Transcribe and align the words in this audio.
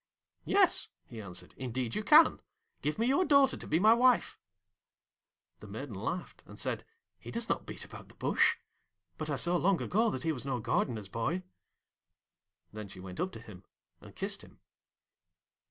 'Yes,' 0.45 0.89
he 1.05 1.21
answered; 1.21 1.53
'indeed, 1.57 1.93
you 1.93 2.03
can. 2.03 2.41
Give 2.81 2.97
me 2.97 3.05
your 3.05 3.23
daughter 3.23 3.55
to 3.55 3.67
be 3.67 3.77
my 3.77 3.93
wife!' 3.93 4.39
The 5.59 5.67
maiden 5.67 5.93
laughed, 5.93 6.41
and 6.47 6.59
said, 6.59 6.83
'He 7.19 7.29
does 7.29 7.47
not 7.47 7.67
beat 7.67 7.85
about 7.85 8.07
the 8.09 8.15
bush; 8.15 8.55
but 9.19 9.29
I 9.29 9.35
saw 9.35 9.57
long 9.57 9.79
ago 9.79 10.09
that 10.09 10.23
he 10.23 10.31
was 10.31 10.43
no 10.43 10.59
Gardener's 10.59 11.07
boy.' 11.09 11.43
Then 12.73 12.87
she 12.87 12.99
went 12.99 13.19
up 13.19 13.31
to 13.33 13.39
him 13.39 13.63
and 14.01 14.15
kissed 14.15 14.41
him. 14.43 14.59